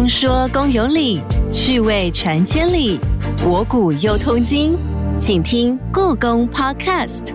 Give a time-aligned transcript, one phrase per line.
[0.00, 1.20] 公说公有理，
[1.52, 2.98] 趣味传千里，
[3.36, 4.74] 博古又通今，
[5.18, 7.34] 请听故宫 Podcast。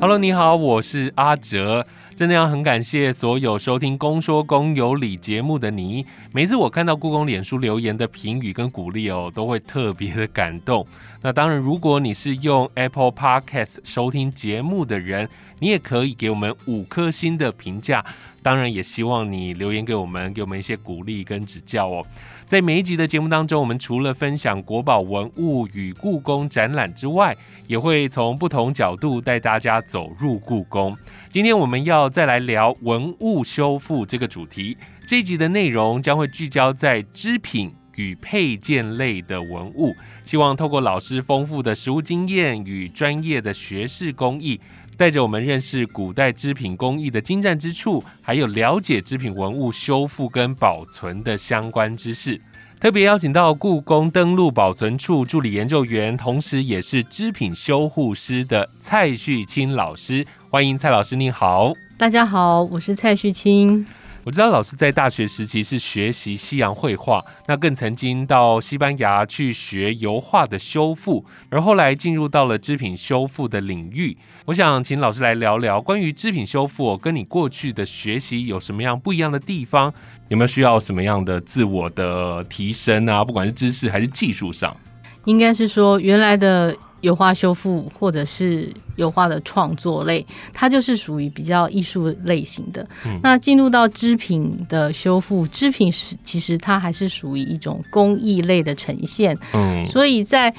[0.00, 1.86] Hello，你好，我是阿哲。
[2.16, 6.04] 真的要很感谢所有收听《公说公有理》节目的你。
[6.32, 10.84] 每次我看到故宫脸书留言的评语跟鼓励哦，都会特别的感动。
[11.20, 15.28] 那当然，如果你是用 Apple Podcast 收听节目的人，
[15.58, 18.04] 你也可以给我们五颗星的评价。
[18.40, 22.06] 当然，也希望你留言给我们，给我们一些鼓励跟指教哦。
[22.46, 30.96] 在每一集的节目当中，我们除了分享国宝文物与故宫展览之外，也会从不同角度带大家走入故宫。
[31.30, 34.78] 今天我们要再来聊文物修复这个主题。
[35.06, 39.94] 这一集的内容将会聚焦在织品与配件类的文物，
[40.24, 44.58] 希望透过老师丰富的实物经验与专业的学士工艺，
[44.98, 52.40] 带着我们认识古代织品工艺的精湛之处，还有了解织品文物修复跟保存的相关知识。
[52.80, 60.26] 特别邀请到故宫登录保存处助理研究员，同时也是织品修护师的蔡旭清老师。
[60.50, 61.72] 欢迎蔡老师，您好。
[61.96, 63.86] 大家好，我是蔡旭清。
[64.24, 74.18] 我知道老师在大学时期是学习西洋绘画，那更曾经到西班牙去学油画的修复，而后来进入到了织品修复的领域。
[74.46, 79.92] 我想请老师来聊聊关于织品修复，跟你过去的学习有什么样不一样的地方？
[80.28, 83.24] 有没有需要什么样的自我的提升啊？
[83.24, 84.76] 不管是知识还是技术上，
[85.24, 86.76] 应该是说原来的。
[87.00, 92.86] 油画修复或者是油画的创作类，它就是属于比较艺术类型的。
[93.22, 99.38] 那进入到织品的修复，织品是其实它还是属于一种工艺类的呈现。
[99.52, 100.52] 嗯，所以在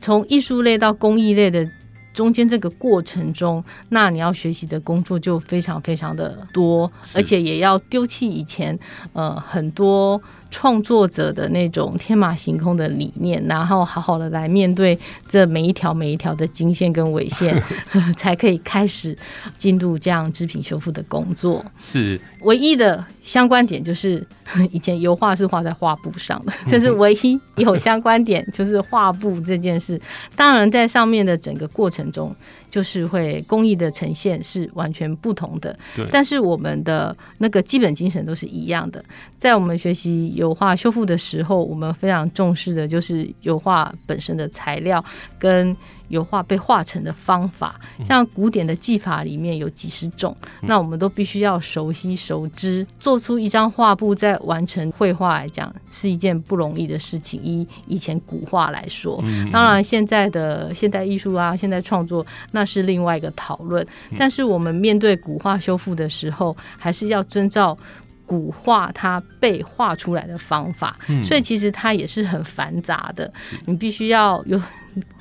[0.00, 1.66] 从艺术类到工艺类的
[2.12, 8.78] 中间这个过程中，那你要学习的工作就非常非常的多，而且也要丢弃以前
[9.14, 10.20] 呃很多。
[10.50, 17.62] 创作者的那种天马行空的理念，然后好好的来面对这每一条每一条的经线跟纬线，
[18.16, 19.16] 才可以开始
[19.58, 21.64] 进入这样织品修复的工作。
[21.78, 24.24] 是唯一的相关点，就是
[24.70, 30.00] 以前油画是画在画布上的， 这是唯一有相关点，就是画布这件事。
[30.34, 32.34] 当然，在上面的整个过程中。
[32.76, 36.06] 就是会工艺的呈现是完全不同的，对。
[36.12, 39.02] 但是我们的那个基本精神都是一样的。
[39.38, 45.02] 在我们学习油画修复的时候，我们非常重视的就是油画本身的材料
[45.38, 45.74] 跟。
[46.08, 52.86] 油画被画成的方法，像古典的技法里面有几十种，那我们都必须要熟悉熟知。
[53.00, 57.40] 做出一张画布，再完成绘画来讲，是一件不容易的事情。
[57.42, 59.22] 以以前古画来说，
[59.52, 63.86] 当然现在的现代艺术啊，现代创作那是另外一个讨论。
[64.18, 67.76] 但是我们面对古画修复的时候，还是要遵照
[68.24, 70.96] 古画它被画出来的方法。
[71.24, 73.32] 所以其实它也是很繁杂的，
[73.64, 74.60] 你必须要有。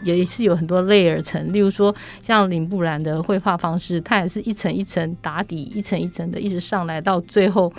[0.03, 7.72] 也是有很多 layer 层，例如说像林布兰的绘画方式，它也是一层一层打底，一层一层的一直上来，到最后。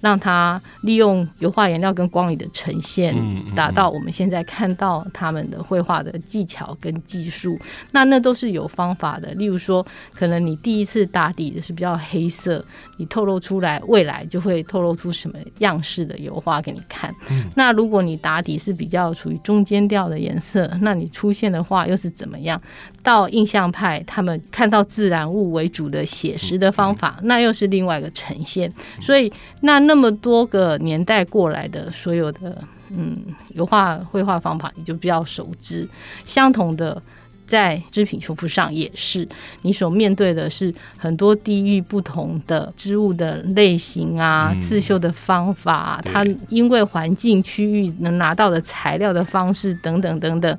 [0.00, 3.14] 让它利用油画颜料跟光影的呈现，
[3.56, 7.58] 达到我们现在看到他们的绘画的技巧跟技术。
[7.90, 9.32] 那那都是有方法的。
[9.34, 12.64] 例如说，可能你第一次打底的是比较黑色，
[12.96, 17.12] 你透露出来，未来就会透露出什么样式的油画给你看。
[17.56, 22.60] 那如果你打底是比较处于中间调的颜色，那你出现的画又是怎么样？
[23.02, 28.72] 到印象派，他们看到自然物为主的写实的方法，那又是另外一个呈现。
[29.00, 29.32] 所以
[29.62, 29.87] 那。
[29.88, 33.16] 那么多个年代过来的所有的嗯
[33.54, 35.88] 油画绘画方法，你就比较熟知。
[36.26, 37.02] 相同的，
[37.46, 39.26] 在织品修复上也是，
[39.62, 50.58] 你所面对的是很多地域不同的织物的类型啊，刺绣的方法，它因为环境区域能拿到的材料的方式等等等等，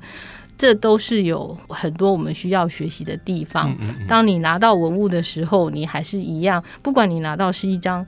[0.58, 3.72] 这都是有很多我们需要学习的地方。
[4.08, 8.04] 当你拿到文物的时候，你还是一样，不管你拿到是一张。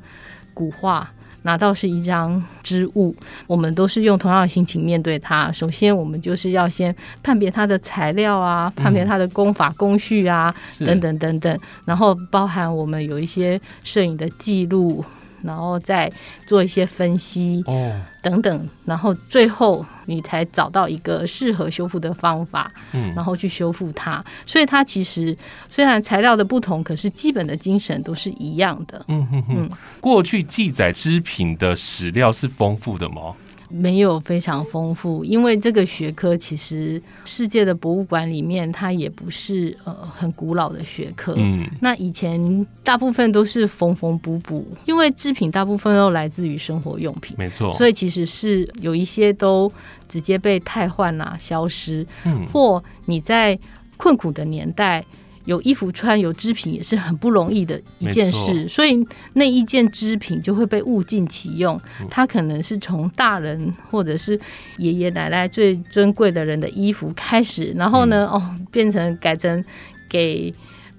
[0.54, 1.10] 古画
[1.42, 3.14] 拿到是一张织物，
[3.46, 5.50] 我们都是用同样的心情面对它。
[5.50, 15.04] 首先，我们就是要先判别它的材料啊，判别它的工法工序啊，等等等等，然后包含我们有一些摄影的记录。
[15.42, 16.10] 然后再
[16.46, 24.24] 做一些分析，哦，等等，然后最后你才找到一个适合修复的方法，嗯，然后去修复它。
[24.46, 25.36] 所以它其实
[25.68, 29.04] 虽然材料的不同，可是基本的精神都是一样的。
[29.08, 29.70] 嗯嗯嗯。
[30.00, 33.34] 过去记载织品的史料是丰富的吗？
[33.72, 41.34] 没有非常丰富，因为这个学科其实世界的博物馆里面，它也不是呃很古老的学科。
[41.38, 49.72] 嗯，那以前大部分都是缝缝补补，因为制品大部分都来自于生活用品，没错，所以其实是有一些都
[50.06, 53.58] 直接被汰换啦、消失，嗯或你在
[53.96, 55.04] 困苦的年代。
[55.44, 58.96] 有衣服穿，有织品也是很不容易的一件事，所以
[59.32, 61.80] 那一件织品就会被物尽其用。
[62.00, 62.06] 嗯。
[62.10, 64.38] 它可能是从大人或者是
[64.78, 68.08] 爷爷奶奶最尊贵的人的衣服开始，然后嗯。
[68.10, 69.64] 呢，哦，变成改成
[70.08, 70.52] 给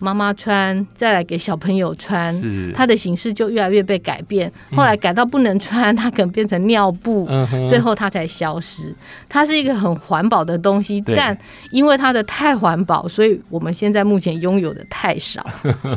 [0.04, 2.36] 妈妈穿，再来给小朋友穿，
[2.74, 4.52] 它的形式就越来越被改变。
[4.76, 8.94] 后来改到不能穿，它可能变成尿布，嗯最后它才消失。
[9.30, 11.38] 它是一个很环保的东西，但
[11.72, 15.46] 因为它的太环保，所以我们现在目前拥有的太少。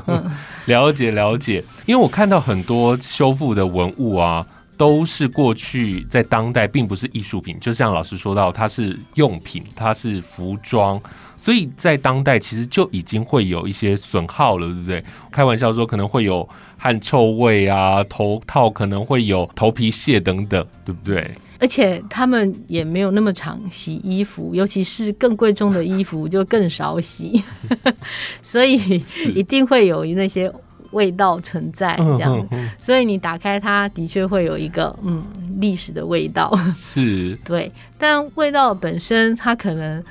[0.66, 11.00] 了解了解，因为我看到很多修复的文物啊，都是过去在当代并不是艺术品，就像老师说到，它是用品，它是服装，
[11.36, 15.04] 所以在当代其实就已经会有一些损耗了，对不对？
[15.30, 16.46] 开玩笑说可能会有
[16.76, 21.30] 汗臭味啊，头套可能会有头皮屑等等，对不对？
[21.58, 27.42] 而且他们也没有那么常洗衣服，尤其是更贵重的衣服就更少洗，
[28.42, 29.02] 所以
[29.34, 30.52] 一定会有那些
[30.96, 32.48] 味道存在这样。
[32.80, 35.22] 所以你打开它，的确会有一个嗯
[35.60, 37.70] 历史的味道，是对。
[37.98, 40.02] 但味道本身它可能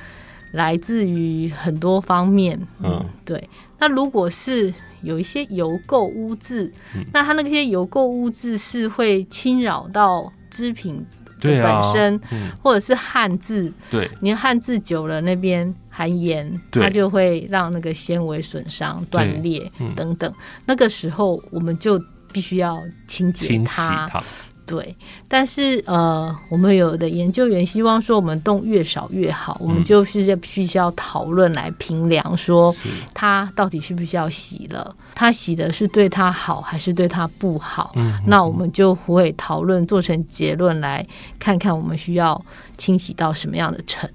[0.51, 3.49] 来自于很多方面，嗯嗯，对。
[3.79, 6.71] 那如果是有一些油垢污渍，
[7.11, 11.05] 那它那些油垢污渍是会侵扰到织品
[11.39, 20.33] 对啊本身，嗯，或者是汉字，对，你的汉字久了那边含盐，它就会让那个纤维损伤、断裂嗯等等。
[20.65, 21.97] 那个时候我们就
[22.33, 24.06] 必须要清洁它。
[24.12, 24.21] 它，
[24.65, 24.94] 对，
[25.30, 32.75] 但是呃，我们有的研究员希望说我们动越少越好，我们嗯就是要必须要讨论来评量说
[33.13, 37.94] 它到底需不需要洗了，它洗的是对它好还是对它不好。
[37.95, 41.07] 嗯那我们就会讨论做成结论，来
[41.39, 42.44] 看看我们需要
[42.77, 44.09] 清洗到什么样的程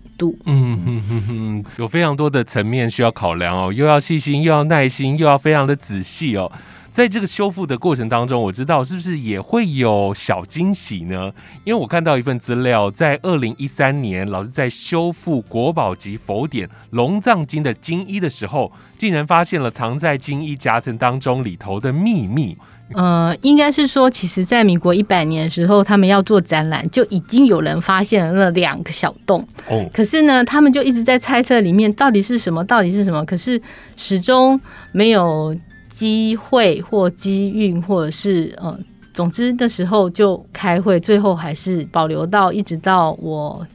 [0.45, 6.51] 嗯哼哼哼，有非常多的层面需要考量哦，又要细心，又要耐心，又要非常的仔细哦。
[6.91, 11.33] 在这个修复的过程当中，我知道是不是也会有小惊喜呢？
[11.65, 22.59] 因为我看到一份资料，在二零一三年，老师在修复国宝级佛典《龙藏经》的经衣的时候，竟然发现了藏在经衣夹层当中里头的秘密。
[22.95, 29.47] 呃，应该是说，其实，在民国一百年的时候，他们要做展览，就已经有人发现了那两个小洞。
[29.69, 33.25] 哦，可是呢，他们就一直在猜测里面到底是什么，到底是什么。
[33.25, 33.61] 可是
[33.97, 34.61] 始终
[34.93, 35.57] 没有
[35.93, 38.79] 机会或机运，或者是呃，
[39.13, 43.67] 总之的时候就开会，最后还是保留到一直到我。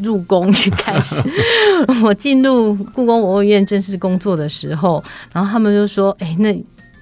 [0.00, 1.16] 入宫去开始，
[2.04, 5.02] 我进入故宫文物院正式工作的时候，
[5.32, 6.56] 然后他们就说：“哎、那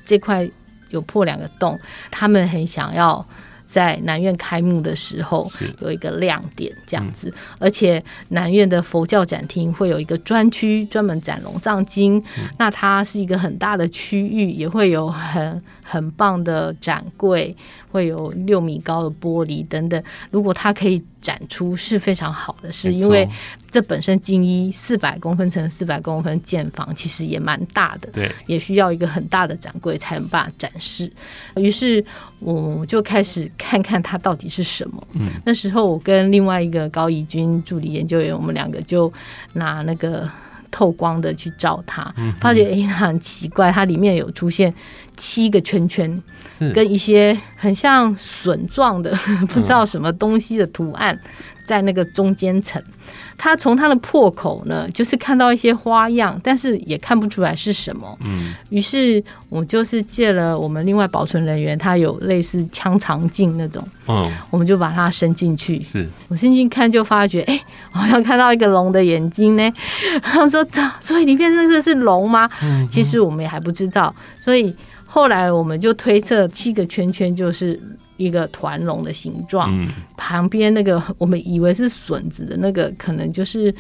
[0.07, 0.49] 这块
[0.91, 1.79] 有破两个洞，
[2.11, 3.25] 他们很想要
[3.67, 5.47] 在南院开幕的时候
[5.81, 12.23] 有一个亮点这样子，而且南院的佛教展厅会有一个专区专门展龙藏经，
[12.59, 17.55] 那它是一个很大的区域，也会有很很棒的展柜，
[17.91, 20.03] 会有六米高的玻璃等等。
[20.31, 23.29] 如果它可以展出是非常好的是，因为
[23.69, 31.11] 这本身金一四百公分乘四百公分建房其实也蛮大的，对，也需要一个很大的展柜才能办法展示。
[31.57, 32.05] 于是
[32.39, 35.09] 我就开始看看它到底是什么。
[35.15, 39.13] 嗯那时候我跟另外一个高怡君助理研究员，我们两个就
[39.53, 40.31] 拿那个
[40.77, 42.03] 透光的去照它，
[42.39, 44.71] 发觉诶、它很奇怪，它里面有出现
[45.17, 46.23] 七个圈圈，
[46.75, 49.17] 跟一些很像笋状的
[49.49, 51.19] 不知道什么东西的图案。
[51.67, 52.83] 在那个中间层，
[53.37, 58.17] 他从他的破口呢，就是看到一些花样，但是也看不出来是什么。
[58.25, 65.81] 嗯，于是我就是借了我们另外保存人员，他有类似腔肠镜那种，嗯，我们就把它伸进去。
[65.83, 67.61] 是我伸进去看，就发觉，哎、
[67.93, 69.73] 我好像看到一个龙的眼睛呢。
[70.23, 72.49] 他们说，这所以里面那个是龙吗？
[72.63, 77.79] 嗯其实我们也还不知道，所以后来我们就推测七个圈圈就是
[78.17, 79.73] 一个团龙的形状。
[79.77, 83.75] 嗯，旁边那个 我们以为是笋子的那个，可能就是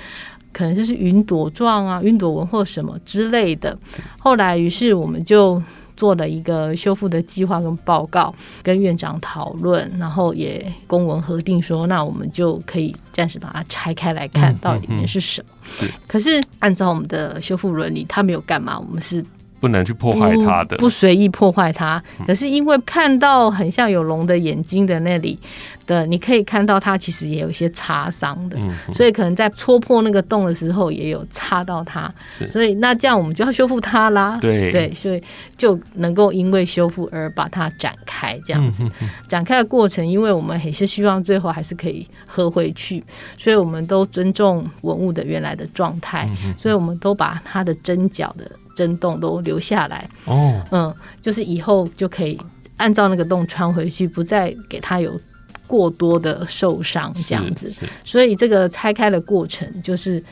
[0.52, 3.76] 可能就是云朵状啊、云朵纹或什么之类的。
[4.18, 5.62] 后来，于是我们就
[5.96, 15.48] 做了一个修复的计划跟报告，跟院长讨论，然后也公文核定说，那我们就可以暂时把它拆开来看，嗯到底里面是什么。
[15.72, 19.24] 是可是按照我们的修复伦理，他没有干嘛，我们是
[19.60, 22.02] 不能去破坏它的，不随意破坏它。
[22.26, 25.38] 可是因为看到很像有龙的眼睛的那里
[25.86, 28.58] 的，你可以看到它其实也有一些擦伤的，
[28.92, 32.12] 所以可能在戳破那个洞的时候也有擦到它。
[32.48, 34.38] 所以那这样我们就要修复它啦。
[34.40, 35.22] 对对，所以
[35.56, 38.84] 就能够因为修复而把它展开这样子。
[39.26, 43.02] 展开的过程，因为我们也是希望最后还是可以合回去，
[43.38, 48.50] 所以我们都尊重文物的原来的状态，所以我们都把它的针脚的。
[48.76, 50.08] 震动都留下来。
[50.26, 52.38] 哦，嗯，就是以后就可以
[52.76, 55.20] 按照那个洞穿回去，不再给他有
[55.66, 57.72] 过多的受伤这样子。
[58.04, 60.22] 所以这个拆开的过程就是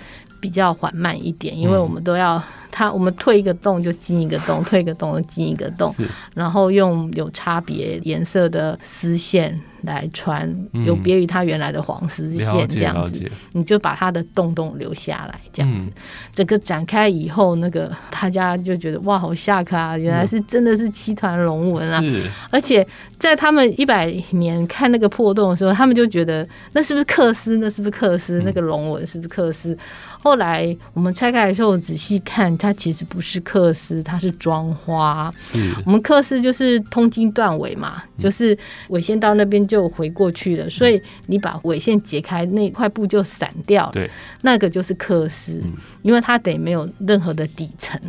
[0.41, 2.41] 比较缓慢一点，因为我们都要
[2.75, 5.95] 它，我们退一个洞就进一个洞， 退一个洞就进一个洞，
[6.35, 9.61] 然后用有差别颜色的丝线。
[9.85, 10.50] 来穿，
[10.87, 15.90] 有别于它原来的黄丝线这样子，你就把它的洞洞留下来，这样子，
[16.33, 19.99] 整个展开以后，那个大家就觉得哇，好吓卡啊！
[19.99, 22.02] 原来是真的是七团龙纹啊！
[22.49, 22.87] 而且
[23.19, 27.59] 在他们一百年看那个破洞的时候，他们就觉得那是不是克斯？
[27.59, 28.40] 那是不是克斯？
[28.43, 29.76] 那个龙纹是不是克斯？
[30.19, 35.30] 后来我们拆开的时候仔细看，它其实不是克斯，它是装花。
[35.37, 38.56] 是我们克斯就是通经断尾嘛，就是
[38.88, 43.92] 尾线到那边就回过去了，所以你把尾线解开，那块布就散掉了。
[43.92, 45.62] 对，那个就是克斯，
[46.00, 48.00] 因为它得没有任何的底层，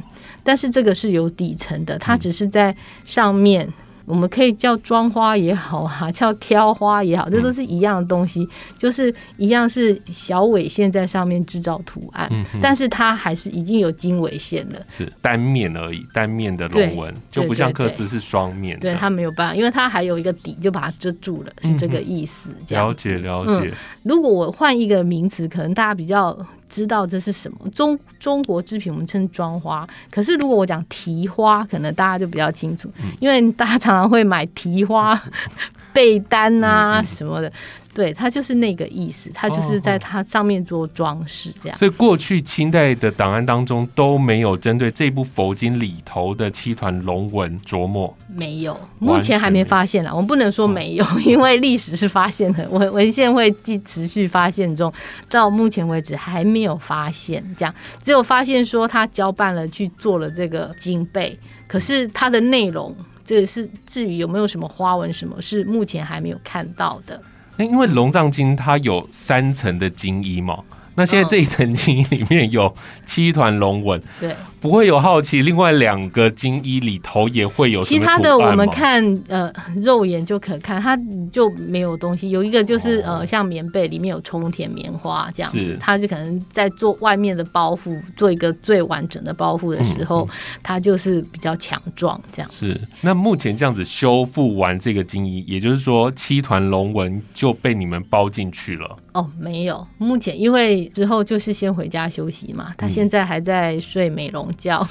[0.42, 3.68] 但是这个是有底层的，它只是在上面。
[4.06, 8.48] 我们可以叫装花也好啊， 叫挑花也好，这都是一样的东西，
[8.78, 12.30] 就是一样是小尾线在上面制造图案，
[12.62, 22.50] 但是它还是已经有经纬线了，是单面而已，单面的龙纹就不像克斯是双面，对它没有办法，因为它还有一个底就把它遮住了，是这个意思。
[22.70, 23.74] 了解了解。
[24.04, 26.38] 如果我换一个名词，可能大家比较。
[26.76, 29.88] 知道这是什么中中国制品，我们称妆花。
[30.12, 32.92] 可是如果我讲提花，可能大家就比较清楚，
[33.22, 35.18] 因为大家常常会买提花
[35.94, 37.50] 被单啊什么的。
[37.96, 41.78] 对，它就是那个意思，它就是在它上面做装饰这样。
[41.78, 50.14] 所以过去清代的档案当中都没有针对这部佛经里头的七团龙纹琢磨，没有，目前还没发现啦。
[50.14, 54.92] 我们不能说没有， 因为历史是发现的，文文献会继持续发现中，
[55.30, 57.74] 到目前为止还没有发现这样，
[58.04, 67.22] 只有发现说他交办了去做了这个金贝，可是它的内容，这是至于有没有什么花纹，什么是目前还没有看到的。
[67.58, 70.60] 因为龙藏经它有三层的金衣嘛。
[70.98, 72.74] 那现在这一层金衣里面有
[73.06, 74.34] 七团龙纹，对，
[74.66, 75.44] 不会有好奇。
[75.44, 79.54] 另外两个金衣里头也会有其他的，我们看呃
[79.84, 80.98] 肉眼就可看，它
[81.32, 82.32] 就没有东西。
[82.32, 90.28] 有一个就是呃像棉被里面有充填棉花这样子，它就可能在做外面的包覆，做一个最完整的包覆的时候，
[90.64, 92.50] 它就是比较强壮这样。
[92.50, 98.98] 是，那目前这样子修复完这个金衣，也就是说七团龙纹就被你们包进去了。
[99.14, 104.86] 哦，没有，目前因为之后就是先回家休息嘛，他现在还在睡美容觉，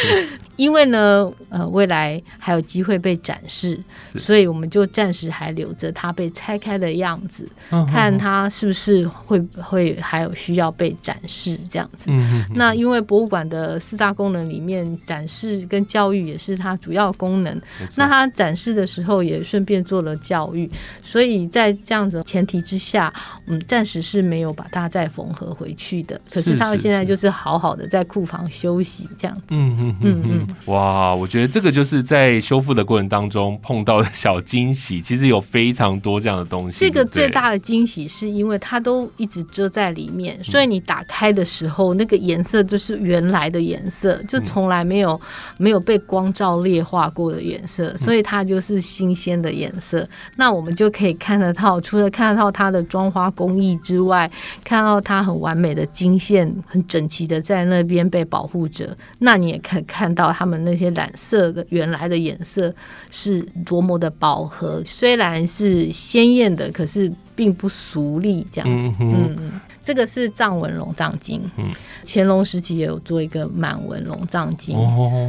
[0.56, 3.78] 因为呢，呃，未来还有机会被展示，
[4.16, 7.48] 所以我们就暂时还留着它被拆开的样子，
[7.90, 12.10] 看它是不是会会还有需要被展示这样子。
[12.54, 17.60] 那因为博物馆的四大功能里面，展示跟教育也是它主要功能，
[17.96, 20.70] 那它展示的时候也顺便做了教育，
[21.02, 23.12] 所以在这样子前提之下，
[23.46, 23.58] 嗯。
[23.66, 29.42] 暂时是没有把它再缝合回去的，可是他们现在就是好好的在库房休息这样子。
[29.50, 36.78] 嗯嗯嗯嗯，哇，我觉得这个就是在修复的过程当中碰到的小惊喜，其实有非常多这样的东西。
[36.80, 45.20] 这个最大的惊喜是因为它都一直遮在里面，所以你打开的时候，那个颜色就是原来的颜色，就从来没有
[45.58, 50.08] 没有被光照裂化过的颜色，所以它就是新鲜的颜色。
[50.36, 53.58] 那我们就可以看得到，除了看得到它的装花工。
[53.58, 54.30] 艺之外，
[54.62, 58.87] 看到它很完美的金线，很整齐的在那边被保护着。
[59.18, 62.74] 那你也可以看到他们那些染色的原来的颜色
[63.10, 68.98] 是多么的饱和，虽然是鲜艳的，可是并不俗丽这样子。
[69.00, 71.40] 嗯嗯，这个是藏文龙藏经。
[71.56, 71.64] 嗯，
[72.04, 74.76] 乾隆时期也有做一个满文龙藏经，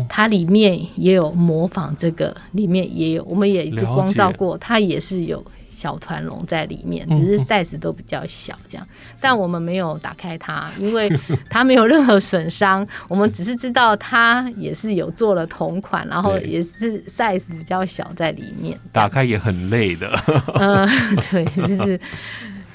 [0.09, 5.43] 它里面也有模仿这个，里面也有，我们也一直光照过，它也是有。
[5.79, 8.85] 小团龙在里面，只是 size 都比较小，这样。
[9.21, 11.09] 但我们没有打开它，因为
[11.49, 12.85] 它没有任何损伤。
[13.07, 18.77] 我们只是知道它也是有做了同款，然后也是 size 比较小在里面。
[18.91, 20.11] 打开也很累的。
[20.59, 20.85] 嗯，
[21.31, 21.97] 对，就是。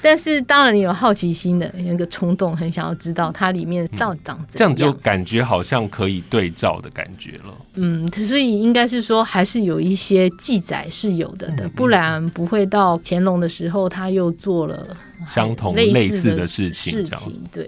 [0.05, 4.93] 但是当然你有好奇心的那个冲动，很想要知道它里面到底长怎这样就。
[5.01, 7.53] 感觉好像可以对照的感觉了。
[7.73, 14.95] 嗯，所以应该是说还是有一些记载是有的的，不然不会到乾隆的时候他又做了
[15.27, 17.03] 相同类类似的的事情，事。
[17.03, 17.41] 情。
[17.51, 17.67] 对，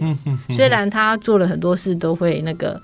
[0.55, 2.79] 虽然他做了很多事都会那个。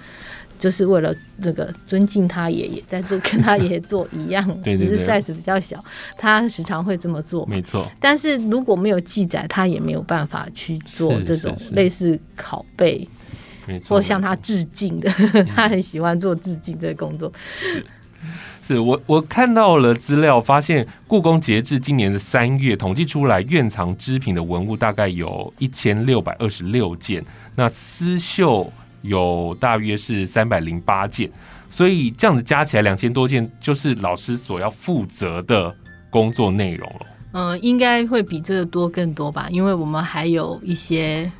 [0.63, 5.84] 就是为了这个尊敬他爷爷，但是跟他爷爷做一样， 对对对只是 size 比较小，
[6.17, 7.46] 他时常会这么做。
[7.48, 13.05] 没错，但是如果没有记载，他也没有办法去做这种类似拷贝
[13.67, 13.98] 没错。
[13.98, 15.12] 或向他致敬的。
[15.53, 17.29] 他很喜欢做致敬这个工作。
[18.62, 27.22] 是我我看到了资料，发现故宫截至今年的三月，统计出来院藏织品的文物大概有一千六百二十六件，
[27.55, 28.72] 那刺绣
[29.04, 31.30] 有大约是三百零八件，
[31.70, 35.74] 所以这样子加起来两千多件，就是老师所要负责的
[36.10, 37.06] 工作内容了。
[37.34, 41.32] 嗯，应该会比这个多更多吧，因为我们还有一些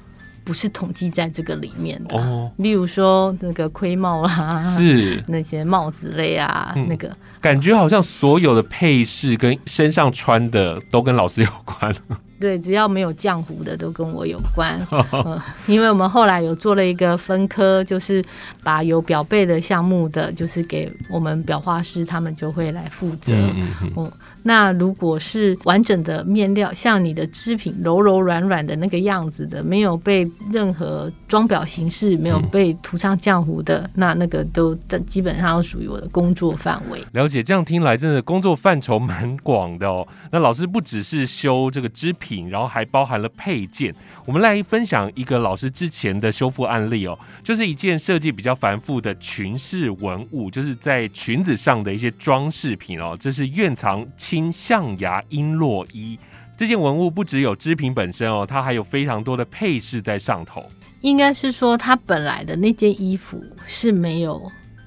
[0.44, 11.94] 不是统计在这个里面的，哦，例如说那个盔帽啊，是 那些帽子类啊，嗯那个感觉好像所有的配饰跟身上穿的都跟老师有关。
[12.40, 14.78] 对，只要没有浆糊的都跟我有关。
[15.14, 18.22] 嗯， 因为我们后来有做了一个分科，就是
[18.62, 23.32] 把有表背的项目的，就是给我们裱画师，他们就会来负责。
[23.32, 24.12] 嗯嗯嗯，哦，
[24.44, 34.76] 那如果是完整的面料，像你的织品柔柔软软的那个样子的，没有被任何装裱形式没有被涂上浆糊的，那那个都
[35.08, 37.04] 基本上属于我的工作范围。
[37.14, 40.08] 了解，这样听来真的工作范畴蛮广的哦。
[40.32, 43.96] 那老师不只是修这个织品，然后还包含了配件。
[44.26, 53.16] 我们来分享一个老师之前的修复案例哦，就是一件设计比较繁复的裙饰文物，就是在裙子上的一些装饰品哦。
[53.20, 56.18] 这是院藏青象牙璎珞衣。
[56.58, 60.66] 这件文物不只有织品本身哦，它还有非常多的配饰在上头。
[61.02, 64.42] 应该是说，它本来的那件衣服是没有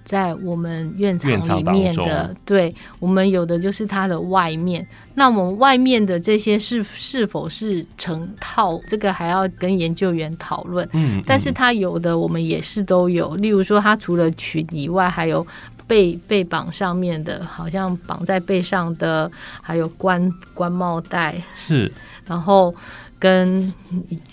[0.05, 4.85] 在我们院藏里面的，对我们有的就是它的外面。
[5.15, 10.89] 那我们外面的这些是是否是成套，这个还要跟研究员讨论。
[10.93, 15.47] 嗯，但是嗯它有的我们也是都有，例如说它除了裙以外，还有
[15.87, 19.31] 背背绑上面的，好像绑在背上的，
[19.63, 21.91] 还有官官帽带，是
[22.27, 22.75] 然后
[23.19, 23.73] 跟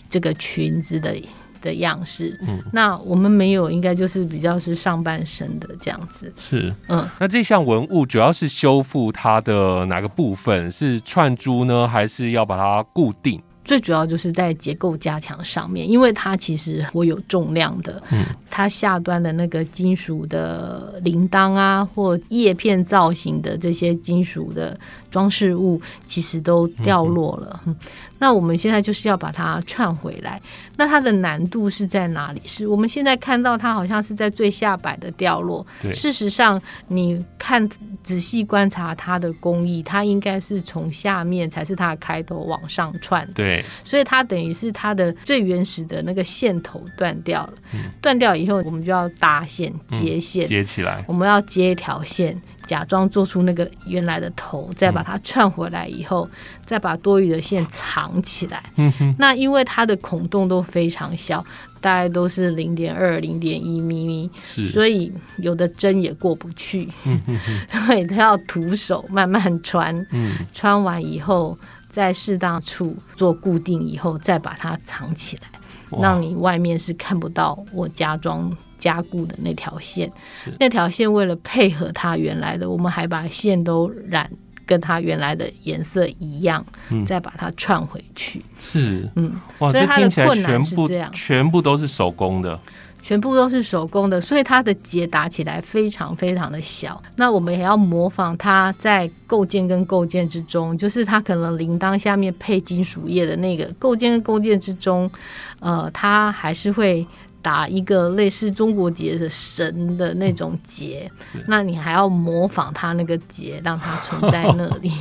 [0.09, 1.15] 这个裙子的
[1.61, 2.37] 的样式。
[2.47, 6.33] 嗯那我们没有，应该就是比较是上半身的这样子。
[6.37, 6.73] 是。
[6.89, 10.69] 嗯，那这项文物主要是修复它的哪个部分？
[10.71, 13.41] 是串珠呢，还是要把它固定？
[13.63, 24.77] 最主要就是在结构加强上面，因为它其实我有重量的，嗯，它下端的那个金属的铃铛啊，或叶片造型的这些金属的
[25.13, 27.61] 装饰物，其实都掉落了。
[27.67, 27.75] 嗯
[28.19, 30.41] 那我们现在就是要把它串回来。
[30.77, 32.41] 那它的难度是在哪里？
[32.45, 37.69] 是我们现在看到它好像是在最下摆的掉落，对事实上你看
[38.01, 43.33] 仔细观察它的工艺，它应该是从下面才是它的开头往上串的。
[43.33, 47.53] 对，所以它等于是它的最原始的那个线头断掉了，
[48.01, 51.03] 断掉以后，我们就要搭线接线，接起来。
[51.09, 56.29] 我们要接一条线，假装做出那个原来的头，再把它串回来以后，
[56.65, 58.63] 再把多余的线藏起来。
[58.75, 61.43] 嗯哼，那因为它的孔洞都非常小，
[61.81, 66.87] 大概都是零点二、零点一咪咪，是，所以有的针也过不去，
[67.69, 69.95] 所以它要徒手慢慢穿。
[70.11, 71.57] 嗯，穿完以后，
[71.89, 78.49] 在适当处做固定以后，再把它藏起来，让你外面是看不到我加装
[78.83, 80.51] 加固的那条线是。
[80.59, 84.29] 那条线为了配合它原来的，我们还把线都染
[84.65, 88.43] 跟它原来的颜色一样，嗯再把它串回去。
[88.59, 92.59] 是，嗯，哇，所以它的困难是这样全部都是手工的。
[93.01, 97.03] 全部都是手工的，所以它的结打起来非常非常的小。
[97.17, 105.11] 那我们也要模仿它在构件跟构件之中，就是它可能铃铛下面配金属叶的那个构件跟构件之中，
[105.59, 107.05] 呃，它还是会。
[107.43, 111.11] 打一个类似中国结的神的那种结，
[111.45, 114.91] 那你还要模仿它那个结，让它存在那里。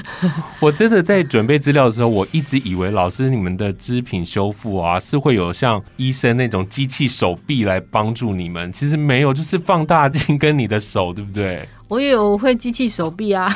[0.58, 11.68] 我真的在准备资料的时候，我一直以为老师你们的织品修复啊是会有像医生那种机器手臂来帮助你们，其实没有，就是放大镜跟你的手，对不对？
[11.88, 13.54] 我有会机器手臂啊，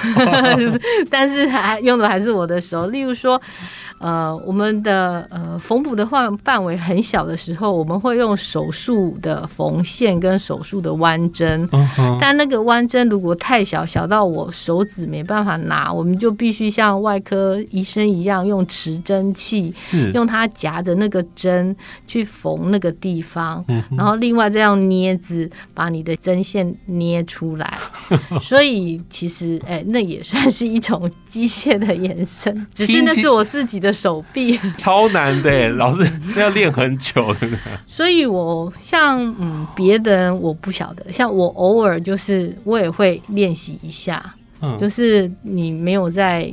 [1.08, 2.88] 但是还用的还是我的手。
[2.88, 3.40] 例如说，
[3.98, 11.68] 呃，我们的呃缝补的范范围很小的时候，我们会用手术的缝线跟手术的弯针。
[12.20, 19.72] 但那个弯针如果太小，小到我手指没办法拿，我们就必须像外科医生一样用持针器，
[20.14, 21.74] 用它夹着那个针
[22.06, 23.64] 去缝那个地方，
[23.96, 27.78] 然后另外再用镊子把你的针线捏出来。
[28.40, 34.58] 所以其实，哎、那也算是一种机械的延伸，只是那是我自己的手臂。
[34.78, 37.58] 超难的耶，老师那要练很久的呢。
[37.86, 46.52] 所以我像嗯别的人我不晓得，像我偶尔就是我也会练习一下，嗯，就是你没有在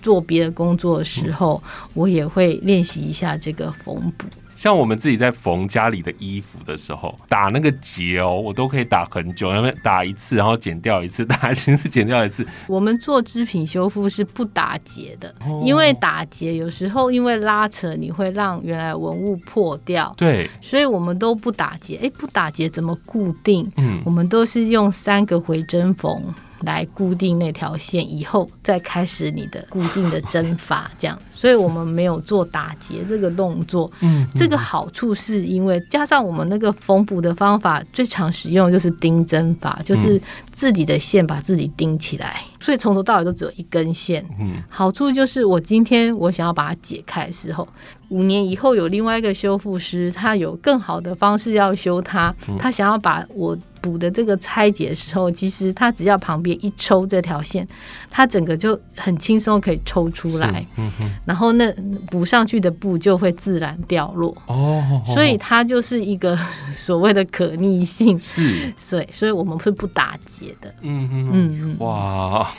[0.00, 1.62] 做别的工作的时候，
[1.94, 4.26] 我也会练习一下这个缝补。
[4.58, 12.44] 像我们自己在缝家里的衣服的时候，打那个结哦，我都可以打很久，然后打一次，然后剪掉一次，打一次剪掉一次。
[12.66, 21.96] 我们做织品修复是不打结的，哦因为打结有时候因为拉扯，你会让原来文物破掉，对，所以我们都不打结。
[21.98, 23.70] 哎，不打结怎么固定？
[23.76, 26.20] 嗯我们都是用三个回针缝
[26.62, 31.16] 来固定那条线，以后再开始你的固定的针法，这样。
[31.38, 33.88] 所以我们没有做打结这个动作。
[34.00, 40.20] 嗯，这个好处是因为加上我们那个缝补的方法，最常使用就是钉针法，就是
[40.52, 44.26] 自己的线把自己钉起来，所以从头到尾都只有一根线。
[44.40, 47.68] 嗯，好处就是我今天我想要把它解开的时候，
[48.08, 57.66] 五年以后有另外一个修复师，他有更好的方式要修它，他想要把我补的这个拆解的时候，其实他只要旁边一抽这条线，
[58.10, 60.60] 它整个就很轻松可以抽出来。
[60.60, 61.70] 是，，嗯哼，然后那
[62.10, 64.34] 补上去的布就会自然掉落。
[64.46, 66.34] 哦，所以它就是一个
[66.72, 70.74] 所谓的可逆性，是，对，所以我们是不打结的。
[70.80, 71.30] 嗯，嗯
[71.62, 72.50] 嗯，哇，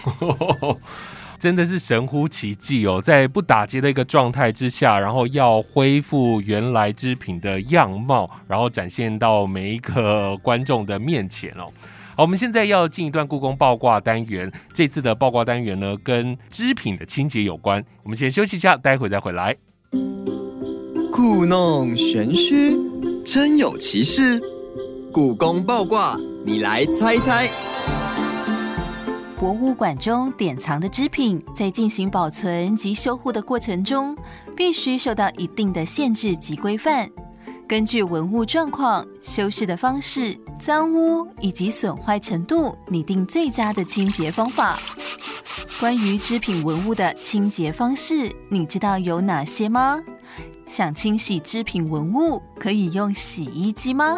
[1.39, 3.01] 真的是神乎其技哦！
[3.01, 11.65] 在不打结的一个状态之下，然后要恢复原来织品的样貌，然后展现到每一个观众的面前哦。
[12.19, 14.51] 好，我们现在要进一段故宫爆卦单元。
[14.73, 17.81] 这次的爆卦单元呢，跟织品的清洁有关。
[18.03, 19.55] 我们先休息一下，待会再回来。
[21.13, 22.75] 故弄玄虚，
[23.23, 24.37] 真有其事。
[25.13, 27.49] 故宫爆卦，你来猜猜。
[29.39, 34.13] 博物馆中典藏的织品，在进行保存及修护的过程中，
[34.57, 37.09] 必须受到一定的限制及规范。
[37.69, 44.75] 根据文物状况、修饰的方式、脏污以及损坏程度，拟定最佳的清洁方法。
[45.79, 50.01] 关于织品文物的清洁方式，你知道有哪些吗？
[50.65, 54.17] 想清洗织品文物，可以用洗衣机吗？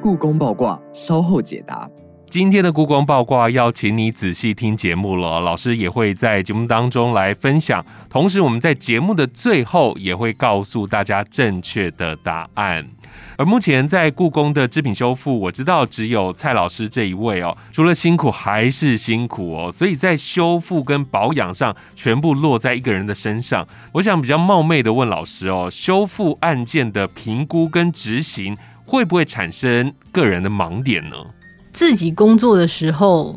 [0.00, 1.90] 故宫爆卦，稍后解答。
[2.34, 12.88] 今天的故宫爆卦要请你仔细听节目了，老师也会在节目当中来分享，同时我们在节目的最后也会告诉大家正确的答案。
[13.38, 23.64] 而目前在故宫的织品修复，我知道只有蔡老师这一位哦，除了辛苦还是辛苦哦，所以在修复跟保养上全部落在一个人的身上。
[23.92, 31.16] 我想比较冒昧的问老师哦，修复案件的评估跟执行会不会产生个人的盲点呢？
[31.74, 33.34] 自己工作的时候，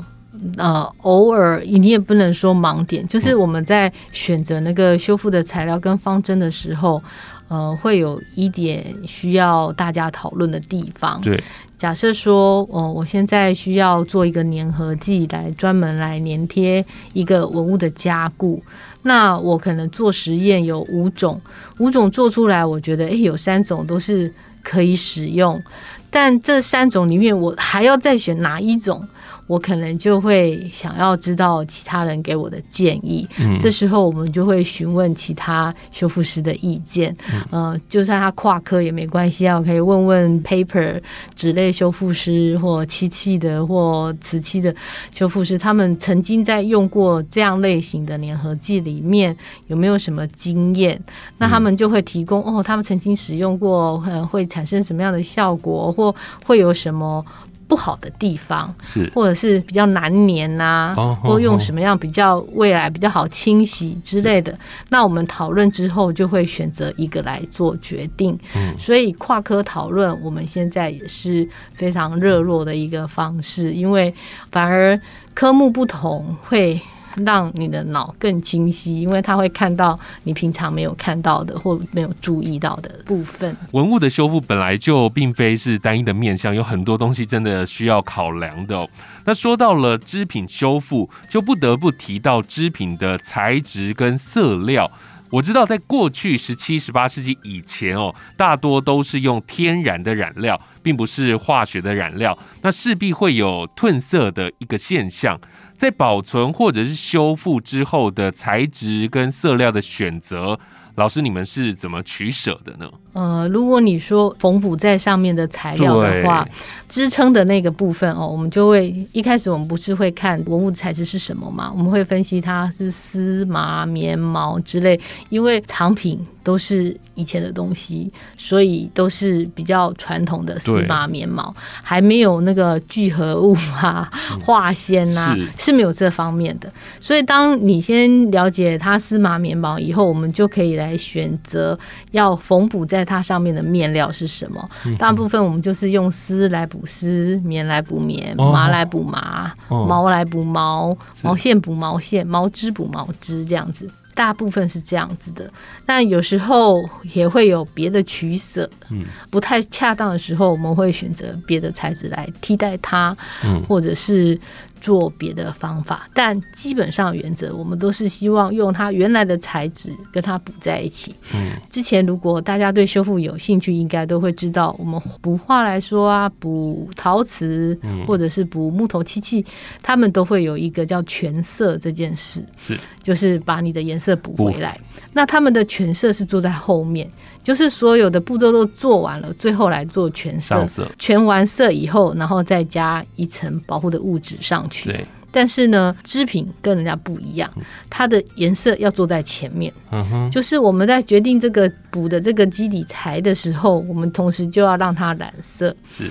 [0.57, 7.01] 呃，偶尔你也不能说盲点，就是我们在选择那个修复的材料跟方针的时候，
[7.47, 11.19] 呃，会有一点需要大家讨论的地方。
[11.21, 11.43] 对，
[11.79, 18.61] 假设说，哦，我现在需要做一个粘合剂来专门来粘贴一个文物的加固，
[19.01, 21.41] 那我可能做实验有五种，
[21.79, 25.59] 五种做出来，我觉得诶有三种都是可以使用，
[26.09, 29.07] 但这三种里面我还要再选哪一种？
[29.47, 37.15] 我可能就会想要知道其他人给我的建议，嗯这时候我们就会询问其他修复师的意见，
[37.49, 41.01] 呃，就算他跨科也没关系啊，我可以问问 paper
[41.35, 44.75] 纸类修复师或漆器的或瓷器的
[45.13, 49.35] 修复师，他们曾经在用过这样类型的粘合剂里面
[49.67, 51.01] 有没有什么经验？
[51.37, 56.13] 那他们就会提供哦，他们曾经使用过，呃，会产生什么样的效果，或
[56.45, 57.25] 会有什么。
[57.67, 64.57] 不好的地方，是或者是比较难粘呐、哦或用什么样比较未来比较好清洗之类的。
[64.89, 68.37] 那我们讨论之后，就会选择一个来做决定。
[68.55, 74.13] 嗯所以跨科讨论，我们现在也是非常热络的一个方式，因为
[74.51, 74.99] 反而
[75.33, 76.79] 科目不同会。
[77.25, 83.55] 让你的脑更清晰，因为它会看到你平常没有看到的或没有注意到的部分。
[83.71, 88.89] 文物的修复本来就并非是单一的面向，有很多东西真的需要考量的哦。
[89.25, 94.89] 那说到了织品修复，就不得不提到织品的材质跟色料。
[95.29, 105.37] 我知道在过去十七、十八世纪以前哦，大多都是用天然的染料，并不是化学的染料，那势必会有褪色的一个现象。
[105.77, 110.59] 在保存或者是修复之后的材质跟色料的选择，
[110.95, 112.89] 老师你们是怎么取舍的呢？
[113.17, 116.47] 呃，如果你说缝补在上面的材料的话，
[116.87, 121.73] 支撑的那个部分哦，我们就会一开始我们不是会看文物材质是什么嘛？
[121.75, 124.99] 我们会分析它是丝、麻、棉、毛之类，
[125.29, 131.51] 因为藏品都是以前的东西，所以都是比较传统的丝、麻、棉、毛，
[131.81, 134.07] 还没有那个聚合物啊、
[134.45, 136.71] 化纤呐，是没有这方面的。
[137.01, 141.75] 所以当你先了解它丝、麻、棉、毛以后，我们就可以来选择
[142.11, 143.06] 要缝补在。
[143.07, 144.69] 它上面的面料是什么？
[144.99, 153.89] 大部分我们就是用丝来补丝，棉来补棉，麻来补麻，毛来补毛，毛线补毛线，毛织补毛织，这样子。
[154.13, 155.47] 大部分是这样子的，
[155.85, 164.39] 但有时候也会有别的取舍，嗯，不太恰当的时候，我们会选择别的材质来替代它，嗯，或者是。
[164.79, 171.13] 做别的方法，但基本上原则我们都是希望用它原来的材质跟它补在一起。
[171.33, 179.45] 嗯，之前如果大家对修复有兴趣，应该都会知道，我们补画来说啊，补陶瓷或者是补木头漆器，
[179.81, 184.79] 他们都会有一个叫全色这件事，是就是把你的颜色补回来。
[185.13, 187.09] 那他们的全色是做在后面。
[187.47, 190.67] 就是所有的步骤都做完了，最后来做全色，
[190.99, 194.91] 全完色以后，然后再加一层保护的物质上去。
[194.91, 195.07] 对。
[195.37, 197.47] 但是呢，织品跟人家不一样，
[197.91, 199.71] 它的颜色要做在前面。
[199.91, 200.31] 嗯哼。
[200.31, 205.75] 就是我们在决定这个补的这个基底材的时候，我们同时就要让它染色。
[205.87, 206.09] 是。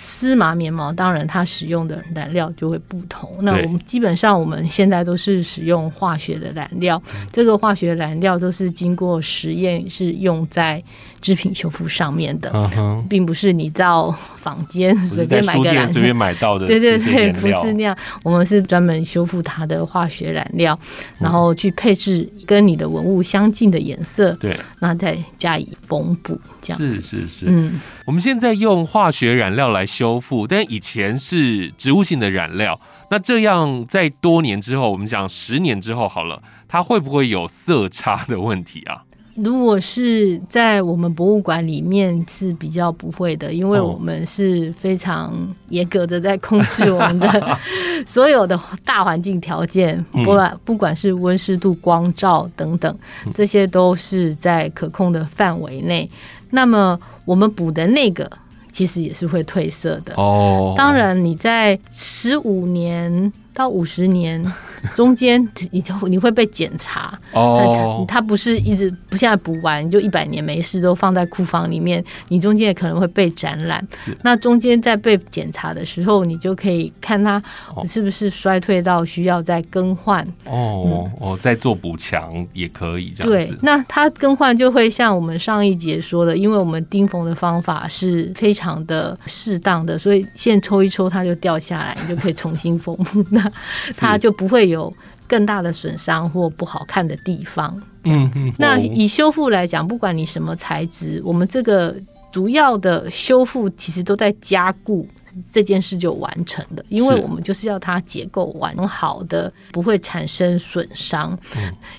[0.00, 3.28] 丝麻棉毛，当然它使用的染料就会不同。
[3.40, 10.80] 那我们基本上我们现在都是使用化学的染料，这个化学染料都是经过实验，是用在
[11.20, 12.70] 织品修复上面的，
[13.10, 14.16] 并不是你到
[14.48, 16.66] 坊间随便买个随便买到的。
[16.66, 17.96] 对对对，不是那样。
[18.22, 20.78] 我们是专门修复它的化学染料，
[21.18, 26.40] 然后去配置跟你的文物相近的颜色，对，那再加以缝补。
[26.62, 32.80] 这样是是是，嗯，我们现在用化学染料来修复，但以前是植物性的染料。
[33.10, 39.04] 那这样在多年之后，我们讲十年之后好了，它会不会有色差的问题啊？
[39.42, 45.32] 如果是在我们博物馆里面是比较不会的，因为我们是非常
[45.68, 47.58] 严格的在控制我们的
[48.06, 52.98] 所有的大环境条件，不管不管是温湿度、光照等等，
[53.34, 56.10] 这些都是在可控的范围内。
[56.50, 58.30] 那么我们补的那个
[58.72, 60.74] 其实也是会褪色的哦。
[60.76, 63.32] 当然你在十五年。
[63.58, 64.40] 到五十年
[64.94, 68.04] 中间，你就你会被检查哦。
[68.06, 73.84] 它不是一直不现在补完就一百年没事都放在库房里面，你中间也可能会被展览。
[74.22, 77.42] 那中间在被检查的时候，你就可以看它
[77.88, 92.96] 是不是衰退到需要再更换哦哦，再做补强也可以这样对，那它更换就会像我们上一节说的，因为我们钉缝的方法是非常的适当的，所以线抽一抽它就掉下来，你就可以重新缝。
[93.30, 93.47] 那
[93.96, 94.92] 它就不会有
[95.26, 97.74] 更大的损伤或不好看的地方。
[98.04, 98.52] 嗯嗯。
[98.58, 101.94] 那以修复来讲，不管你什么材质，我们这个
[102.30, 105.06] 主要的修复其实都在加固。
[105.50, 111.38] 这件事就完成了，因为我们就是要它结构完好的，不会产生损伤。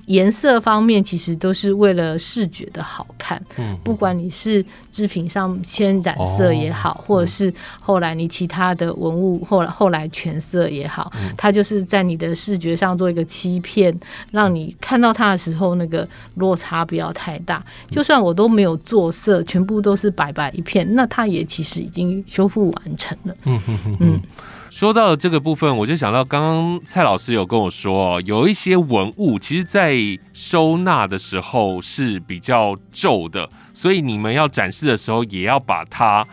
[0.05, 3.41] 颜色方面其实都是为了视觉的好看。
[3.57, 13.97] 嗯，不管你是制品上先染色也好，或者是后来你其他的文物后来后来全色也好，它就是在你的视觉上做一个欺骗，
[14.31, 17.63] 让你看到它的时候那个落差不要太大。
[17.89, 23.17] 就算我都没有做色，全部都是白白一片，那它也其实已经修复完成。
[23.45, 23.97] 嗯嗯嗯。
[23.99, 24.21] 嗯，
[24.69, 29.95] 说到这个部分，我就想到刚刚蔡老师有跟我说，有一些文物其实，在
[30.33, 36.25] 收纳的时候是比较皱的，所以你们要展示的时候，也要把它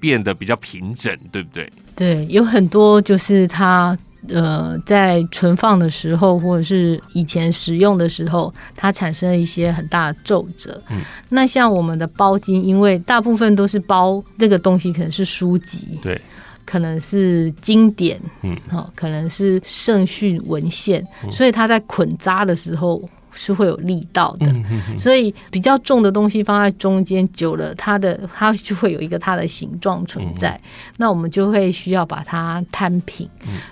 [0.00, 1.70] 变得比较平整，对不对？
[1.94, 3.96] 对，有很多就是它
[4.28, 10.80] 呃，在存放的时候，或者是以前使用的时候，它产生了一些很大的皱褶。
[10.90, 15.98] 嗯，那像我们的包巾，因为大部分都是包这个东西，可能是书籍。
[16.02, 16.20] 对。
[16.64, 23.02] 可能是经典，嗯，好，可能是圣训文献，所以它在捆扎的时候
[23.32, 24.46] 是会有力道的，
[24.98, 30.60] 所以比较重的东西放在中间，久了它的它就会有一个它的形状存在，
[30.96, 33.28] 那我们就会需要把它摊平。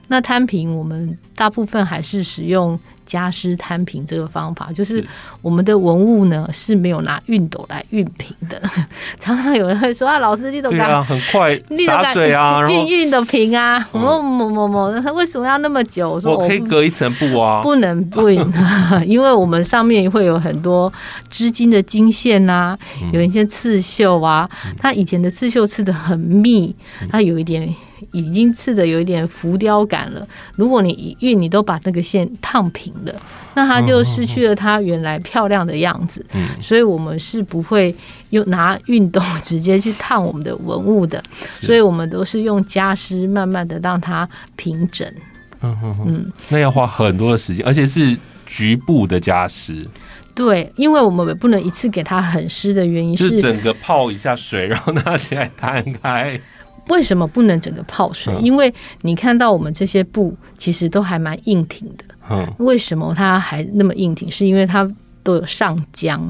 [0.09, 2.79] 那摊平，我们大部分还是使用。
[3.11, 5.05] 加湿摊平这个方法，就是
[5.43, 8.63] 我们的文物呢是没有拿熨斗来熨平的。
[9.19, 13.85] 常常有人会说啊，老师你怎么对啊，很快 洒水啊， 然后熨熨的平啊？
[13.91, 16.09] 我嗯说某某某，他为什么要那么久？
[16.09, 18.31] 我说我可以隔一层布啊，不能不，
[19.05, 20.93] 因为我们上面会有很多
[21.29, 27.69] 织金的金线呐、嗯有一些刺绣啊，它以前的刺绣刺的很密，嗯它有一点
[28.13, 30.27] 已经刺的有一点浮雕感了。
[30.57, 33.15] 如果你一熨，你都把那个线烫平了，
[33.55, 36.25] 那它就失去了它原来漂亮的样子。
[36.35, 37.95] 嗯所以我们是不会
[38.31, 45.07] 用拿熨斗直接去烫我们的文物的，所以我们都是用加湿，慢慢的让它平整。
[45.63, 46.33] 嗯嗯嗯，嗯。
[46.49, 49.85] 那要花很多的时间，而且是局部的加湿，
[50.35, 56.41] 对，因为我们不能一次给它很湿的原因就是是，整个泡一下水，然后拿起来摊开。
[56.91, 58.35] 为什么不能整个泡水？
[58.35, 58.73] 嗯因为
[59.03, 62.05] 你看到我们这些布其实都还蛮硬挺的。
[62.29, 64.31] 嗯，为什么它还那么硬挺？
[64.31, 64.89] 是因为它
[65.23, 66.21] 都有上浆，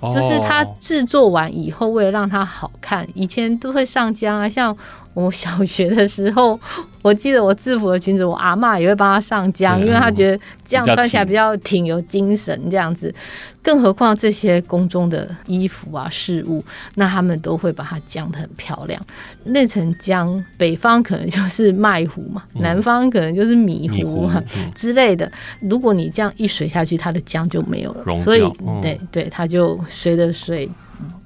[0.00, 4.48] 就是它哦制作完以后，为了让它好看，以前都会上浆啊。
[4.48, 4.74] 像
[5.12, 6.58] 我小学的时候，
[7.06, 13.14] 我记得我制服的裙子，我阿嬷也会帮她上浆，因为她觉得这样穿起来比较挺、有精神这样子。
[13.62, 16.64] 更何况这些宫中的衣服啊、饰物，
[16.94, 19.00] 那他们都会把它浆得很漂亮。
[19.44, 24.42] 那层浆，北方可能就是麦糊嘛，嗯南方可能就是米米糊糊嘛。
[24.56, 30.68] 嗯之类的，如果你这样一水下去，它的浆就没有了，所以嗯对对，它就随着水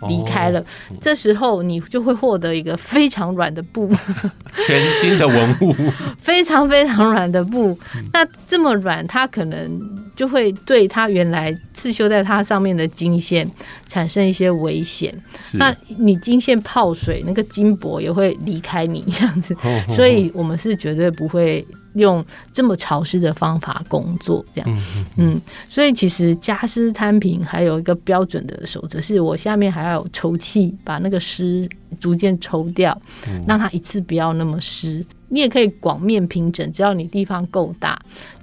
[0.09, 0.61] 离开了。
[0.61, 0.65] 哦
[1.01, 3.91] 这时候你就会获得一个非常软的布，
[4.67, 5.75] 全新的文物，
[6.21, 7.79] 非常非常软的布。
[7.95, 9.81] 嗯那这么软，它可能
[10.21, 13.51] 就会对它原来刺绣在它上面的金线
[13.89, 15.11] 产生一些危险。
[15.39, 19.55] 是那你金线泡水，那个金箔也会离开你这样子。
[19.63, 24.83] 哦哦所以我们是绝对不会用这么潮湿的方法工作，这样。
[25.17, 31.67] 嗯所以其实加湿摊平还有一个标准的守则，是我下面还要有抽气，把那个湿
[31.99, 32.95] 逐渐抽掉，
[33.27, 35.03] 嗯让它一次不要那么湿。
[35.33, 37.97] 你也可以广面平整，只要你地方够大，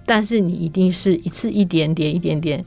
[0.07, 2.65] 但是你一定是一次一点点、一点点、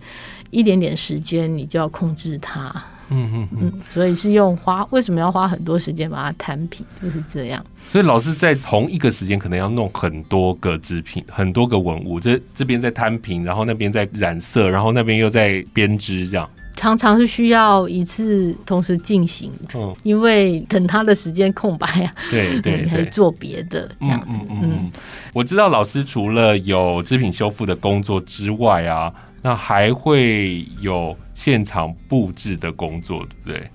[0.50, 2.70] 一点点时间，你就要控制它。
[3.08, 3.58] 嗯嗯嗯。
[3.62, 6.86] 嗯，所以是用花，为什么要花很多时间把它摊平？
[7.02, 7.64] 就是这样。
[7.88, 16.48] 所以老师在同一个时间可能要弄很多个织品，很多个文物，这这边在摊平，然后那边在染色，然后那边又在编织，这样。
[16.80, 24.38] 常常是需要一次同时进行，嗯，因为等他的时间空白啊，对对可以做别的这样子。
[24.48, 24.90] 嗯，嗯，
[25.34, 29.12] 我知道老师除了有织品修复的工作之外啊，
[29.42, 33.70] 那还会有现场布置的工作，对不对？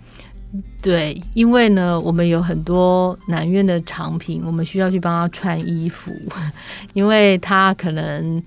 [0.81, 6.11] 对，因为呢，我们有很多南院的藏品，我们需要去帮他穿衣服，
[6.93, 8.41] 因为他可能。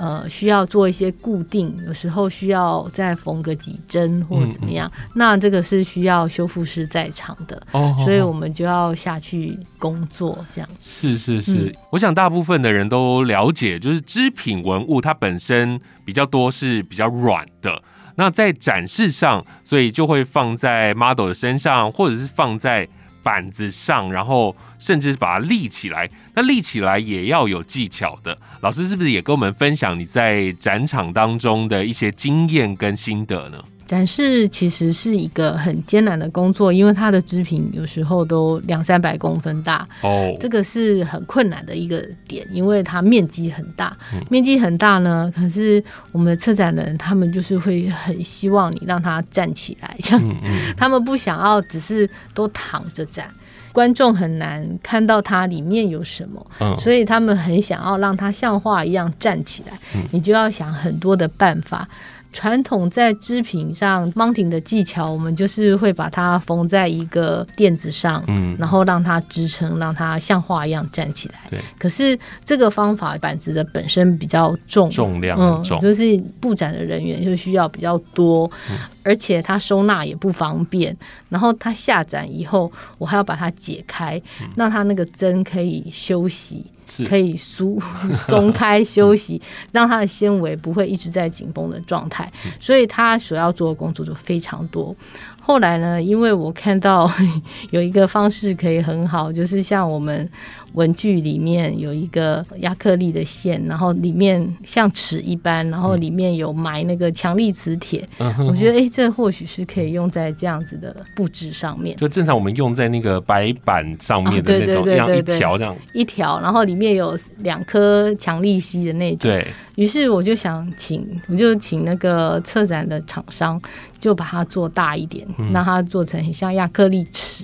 [0.00, 10.70] 呃，需要做一些固定，有时候需要再缝个几针或者怎么样，那这个是需要修复师在场的，哦所以我们就要下去工作，这样。
[10.80, 11.74] 是是是，嗯。
[11.90, 17.82] 我想大部分的人都了解，就是织品文物它本身比较多是比较软的，
[18.14, 22.88] 那在展示上，所以就会放在 model 的身上，或者是放在
[23.28, 26.08] 板子上，然后甚至是把它立起来。
[26.34, 28.38] 那立起来也要有技巧的。
[28.62, 33.62] 老师是不是也跟我们分享你在展场当中的一些经验跟心得呢？
[33.88, 44.22] 展示其实是一个很艰难的工作，因为它的织品有时候都两三百公分大，哦，这个是很困难的一个点，因为它面积很大嗯。
[44.28, 53.26] 面积很大呢，可是我们的策展人他们就是会很希望你让他站起来，这样嗯嗯，他们不想要只是都躺着展。
[53.72, 59.78] 观众很难看到它里面有什么，嗯所以他们很想要让它像画一样站起来。
[59.94, 61.88] 嗯你就要想很多的办法。
[62.32, 68.56] 传统在织品上 mounting 的技巧，我们就是会把它缝在一个垫子上，嗯。
[68.58, 71.40] 然后让它支撑，让它像画一样站起来。
[71.48, 80.96] 对，可是这个方法板子的本身比较重，重量很重，嗯就是布展的人员就需要比较多，嗯而且它收纳也不方便。
[81.28, 86.64] 然后它下展以后，我还要把它解开，嗯让它那个针可以休息，
[87.08, 87.80] 可以舒
[88.12, 89.40] 松开休息，
[89.72, 92.30] 让它的纤维不会一直在紧绷的状态。
[92.58, 94.94] 所以它所要做的工作就非常多。
[95.40, 97.10] 后来呢，因为我看到
[97.70, 100.28] 有一个方式可以很好，就是像我们
[100.74, 108.06] 文具里面有一个亚克力的线，然后里面像尺一般，然后里面有埋那个强力磁铁。
[108.18, 111.96] 嗯我觉得，诶，这或许是可以用在这样子的布置上面。
[111.96, 123.60] 就正常我们用在那个白板上面的那种，对对一样一条这样，一条，然后里面有两颗强力吸的那种，对，于是我就想请，我就请那个策展的厂商，
[123.98, 125.48] 就把它做大一点，嗯。
[125.52, 127.42] 让它做成很像亚克力尺，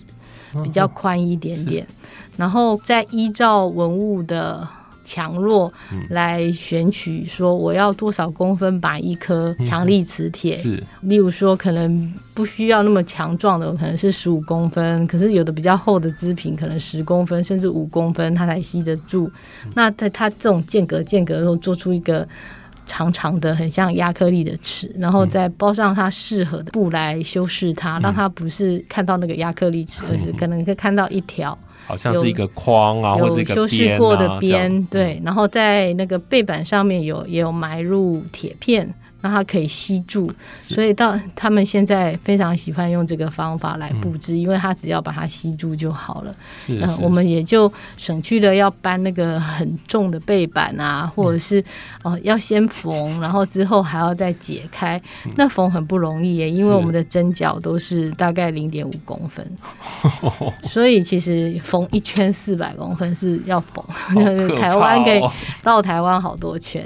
[0.62, 1.86] 比较宽一点点，
[2.37, 4.66] 然后再依照文物的
[5.05, 6.03] 强弱嗯。
[6.11, 10.82] 来选取，说我要多少公分把一颗强力磁铁，是。
[11.03, 19.30] 例如说可能不需要那么强壮的，可能是十五公分，可是有的比较厚的织品可能十公分甚至五公分，它才吸得住。
[19.74, 22.26] 那在它这种间隔间隔的时候，做出一个。
[22.87, 38.93] 长长的，很像亚克力的尺，然后再包上它适合的布来修饰它，让它不是看到那个亚克力尺，而是 可能可以看到一条好像是一个框啊，或者有一个修饰过的边，对，然后在那个背板上面有也有埋入铁片，
[39.25, 46.35] 让它可以吸住，所以到他们现在非常喜欢用这个方法来布置，因为它只要把它吸住就好了。
[46.68, 51.59] 嗯、是是我们也就省去了要搬那个很重的背板啊，或者是
[52.03, 55.01] 哦、呃要先缝，然后之后还要再解开，
[55.37, 59.43] 那缝很不容易耶，因为我们的针脚都是大概零点五公分，
[60.64, 63.83] 所以其实缝一圈四百公分是要缝，
[64.61, 66.85] 台湾可以怕哦绕台湾好多圈。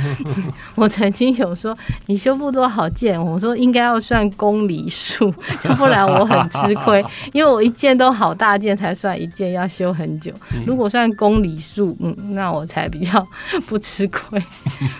[0.74, 1.76] 我曾经有说
[2.06, 5.32] 你修复多好件，我说应该要算公里数，
[5.64, 10.32] 要不然我很吃亏， 因为我一件都好大件才算一件，要修很久。
[10.66, 13.26] 如果算公里数，嗯，那我才比较
[13.66, 14.42] 不吃亏。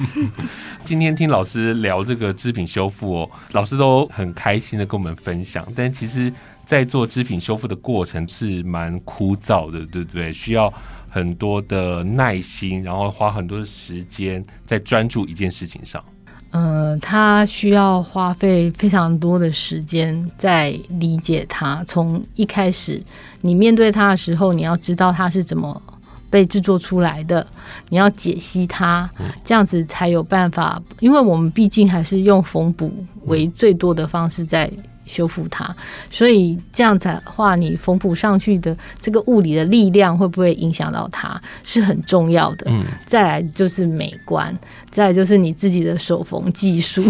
[0.84, 6.32] 今天听老师聊这个织品修复哦，老师都很开心的跟我们分享，但其实，
[6.66, 10.32] 在做织品修复的过程是蛮枯燥的，对不对？
[10.32, 10.72] 需要
[11.08, 16.02] 很多的耐心，然后花很多的时间在专注一件事情上。
[16.50, 21.84] 呃，他需要花费非常多的时间在理解他。
[21.86, 23.00] 从一开始，
[23.40, 25.80] 你面对他的时候，你要知道他是怎么
[26.28, 27.46] 被制作出来的，
[27.88, 29.08] 你要解析他，
[29.44, 30.82] 这样子才有办法。
[30.98, 32.92] 因为我们毕竟还是用缝补
[33.26, 34.68] 为最多的方式在
[35.10, 35.74] 修复它，
[36.08, 42.66] 所以这样子的话，你缝补上去的这个物理的力量会不会影响到它，是很重要的。
[42.70, 44.56] 嗯，再来就是美观，
[44.92, 47.02] 再来就是你自己的手缝技术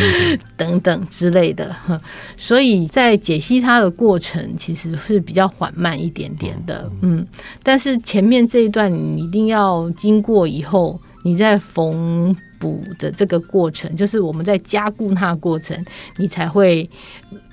[0.58, 1.74] 等等之类的。
[2.36, 7.26] 所以在解析它的过程其实是比较缓慢一点点的，嗯。
[7.62, 15.84] 但是前面这一段你一定要经过以后，你在缝补的这个过程，就是我们在加固它的过程，
[16.16, 16.88] 你才会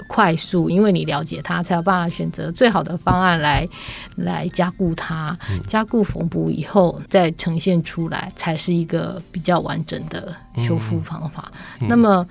[0.07, 3.67] 快速，因为你了解它，才有办法选择最好的方案来
[4.15, 5.37] 来加固它。
[5.67, 11.51] 加固缝补以后再呈现出来，才是一个比较完整的修复方法。
[11.79, 12.25] 那么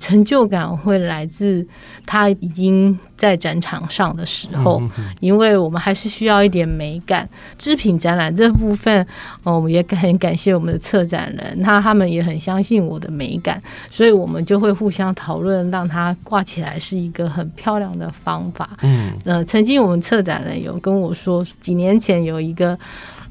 [0.00, 1.64] 成就感会来自
[2.06, 4.82] 他已经在展场上的时候，
[5.20, 7.28] 因为我们还是需要一点美感。
[7.58, 9.06] 织品展览这部分，
[9.44, 18.70] 哦，我们也很感谢我们的策展人，那他们也很相信我的美感，所以我们就会互相讨论，让它挂起来是一个很漂亮的方法。
[18.80, 22.78] 嗯，呃，曾经我们策展人有跟我说，几年前有一个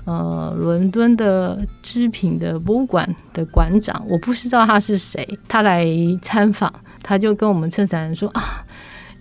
[0.09, 5.85] 呃伦敦的织品的博物馆的馆长，我不知道他是谁，他来
[6.21, 8.65] 参访，他就跟我们策展人说啊，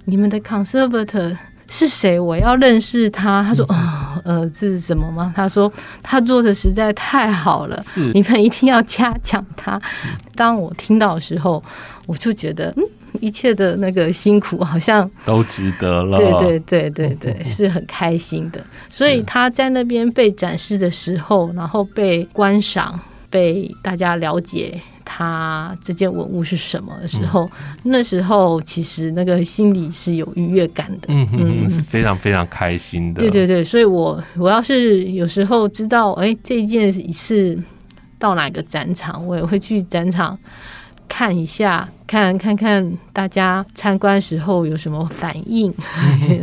[0.07, 1.36] 你们的 conservator。
[1.70, 2.18] 是谁？
[2.18, 3.45] 我要认识他。
[3.47, 3.76] 他说：“哦，
[4.24, 5.70] 呃，这是什么吗？”他说
[6.03, 7.84] ：“他做的实在太好了，
[8.14, 9.78] 你们一定要嘉奖他。”
[10.34, 11.62] 当我听到的时候，
[12.07, 12.82] 我就觉得，嗯，
[13.20, 16.18] 一切的那个辛苦好像都值得了。
[16.18, 18.64] 对对对对对，是很开心的。
[18.88, 22.98] 所以他在那边被展示的时候，然后被观赏，
[23.30, 27.50] 被大家了解他这件文物是什么的时候，
[27.82, 31.09] 那时候其实那个心里是有愉悦感的。
[31.09, 33.20] 嗯嗯嗯，是非常非常开心的。
[33.20, 37.59] 对对对，所以我我要是有时候知道，哎，这一件是
[38.18, 40.38] 到哪个展场，我也会去展场
[41.09, 45.72] 看一下，看看看大家参观时候有什么反应，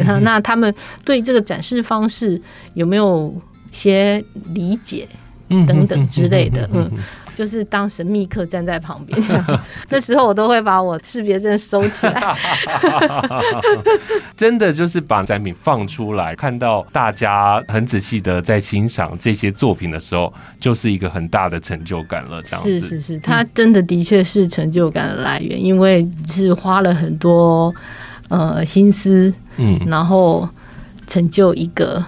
[0.05, 2.41] 那 那他们对这个展示方式
[2.73, 3.33] 有没有
[3.71, 5.07] 些理解
[5.49, 6.89] 嗯等等之类的，嗯。
[7.35, 9.21] 就是当神秘客站在旁边，
[9.87, 12.35] 这时候我都会把我识别证收起来。
[14.35, 22.41] 真的就是把展品放出来，看到大家很仔细的在欣赏这些作品的时候，就是一个很大的成就感了。
[22.41, 27.73] 这样子是是是，它真的的确是成就感的来源，因为是花了很多
[28.29, 30.47] 呃心思，嗯，然后
[31.07, 32.03] 成就一个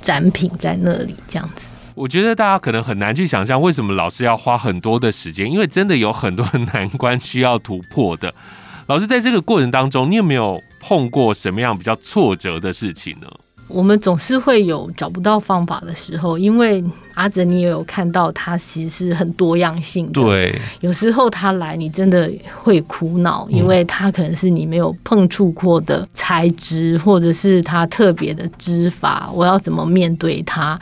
[0.00, 1.66] 展品在那里这样子。
[1.94, 8.34] 我觉得大家可能很难去想象，为什么老师要花很多的时间，因为真的有很多难关需要突破的。
[8.86, 13.26] 老师在这个过程当中，你有没有碰过什么样比较挫折的事情呢？
[13.68, 16.82] 我们总是会有找不到方法的时候，因为
[17.14, 20.20] 阿哲，你也有看到他其实是很多样性的。
[20.20, 22.30] 对，有时候他来，你真的
[22.62, 30.78] 会苦恼，因为他可能是你没有碰触过的材质，或者是他特别的织法，我要怎么面对他？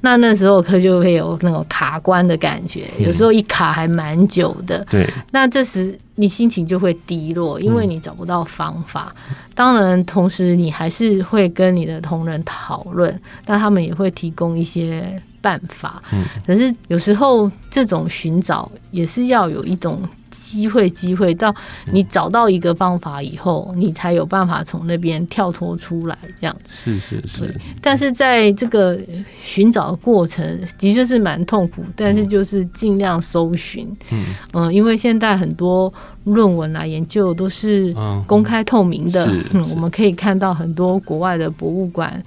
[0.00, 4.84] 那那时候可就会有那种卡关的感觉，有时候一卡还蛮久的。
[4.90, 9.14] 对，那这时你心情就会低落，因为你找不到方法。
[9.54, 16.02] 当然，同时你还是会跟你的同仁讨论，但他们也会提供一些办法。
[16.12, 20.00] 嗯，可是有时候这种寻找也是要有一种。
[20.32, 21.54] 机会，机会到
[21.92, 26.18] 你找到一个方法以后，你才有办法从那边跳脱出来。
[26.40, 27.54] 这样是是是。
[27.80, 28.98] 但是在这个
[29.38, 31.84] 寻找的过程，的确是蛮痛苦。
[31.94, 34.24] 但是就是尽量搜寻，嗯
[34.54, 35.92] 嗯，因为现在很多
[36.24, 37.94] 论文啊、研究都是
[38.26, 42.20] 公开透明的，嗯，我们可以看到很多国外的博物馆。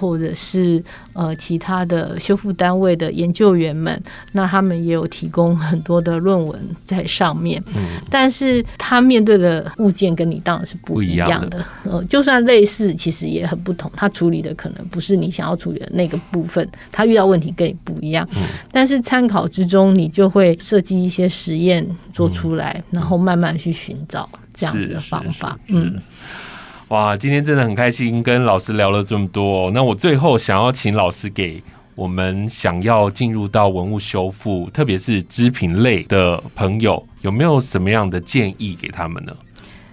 [0.00, 0.82] 或者是
[1.12, 7.62] 呃其他的修复单位的研究员们，那他们也有提供很多的论文在上面。
[7.74, 11.64] 嗯，但是他面对的物件跟你当然是不一样的。
[11.84, 13.90] 呃，就算类似，其实也很不同。
[13.96, 18.28] 他处理的可能不是你想要处理的那个部分，他遇到问题跟你不一样。
[18.36, 25.58] 嗯，但是参考之中，你就会设计一些实验做出来，然后慢慢去寻找这样子的方法。
[25.68, 25.94] 嗯。
[26.88, 29.70] 哇，今天真的很开心，跟老师聊了这么多。
[29.70, 31.60] 那我最后想要请老师给
[31.94, 39.34] 我们想要进入到文物修复，特别是织品类的朋友，有没有什么样的建议给他们呢？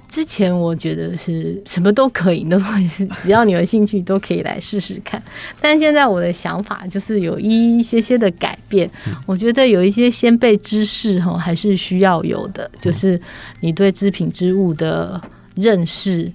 [0.07, 2.59] 之前我觉得是什么都可以，那
[2.89, 5.21] 是只要你有兴趣都可以来试试看。
[5.61, 8.89] 但现在我的想法就是有一些些的改变。
[9.25, 13.19] 我觉得有一些先辈知识哈，还是需要有的，就是
[13.61, 15.19] 你对织品织物的
[15.55, 16.31] 认识。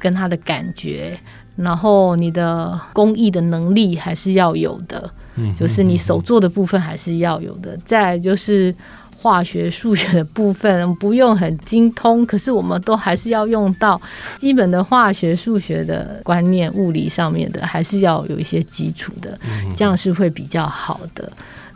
[0.00, 1.18] 跟他的感觉，
[1.56, 7.76] 然后你的工艺的能力还是要有的，嗯，就是你手做的部分还是要有的。
[7.84, 8.72] 再就是
[9.20, 14.00] 化学、数学的部分，不用很精通，可是我们都还是要用到
[14.38, 19.38] 基本的化学、数学的观念，物理上面的还是要有一些基础的，
[19.76, 21.30] 这样是会比较好的。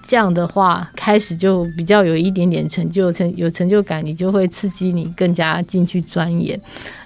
[0.09, 6.59] 这样的话，开始就比较有一点点成就，成有成就感，你就会刺激你更加进去钻研。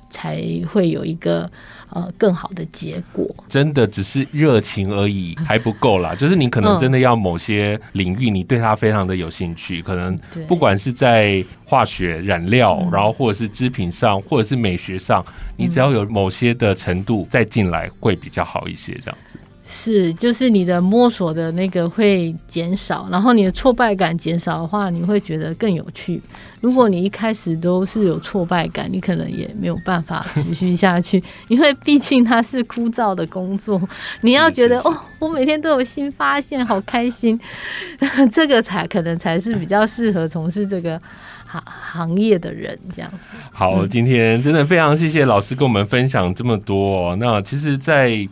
[0.08, 0.40] 才
[0.72, 1.50] 会有一个
[1.90, 3.28] 呃更好的结果。
[3.48, 15.24] 真的只是热情而已还不够啦， 就是你可能真的要某些领域，你对它非常的有兴趣，可能不管是在化学染料，然后或者是织品上，或者是美学上，
[15.56, 19.38] 你只要有某些的程度再进来，会比较好一些，这样子。
[19.68, 26.22] 是，就是你的摸索的那个会减少，然后你的挫败感减少的话，你会觉得更有趣。
[26.60, 33.80] 如果你一开始都是有挫败感，你可能也没有办法 持续下去，因为毕竟它是枯燥的工作。
[34.20, 37.38] 你要觉得哦，我每天都有新发现，好开心，
[38.32, 40.96] 这个才可能才是比较适合从事这个
[41.44, 43.26] 行行业的人这样子。
[43.50, 47.16] 好，今天真的非常谢谢老师跟我们分享这么多。
[47.16, 48.26] 那其实，在